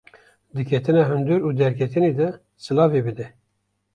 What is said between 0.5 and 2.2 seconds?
Di Ketina hundir û derketinê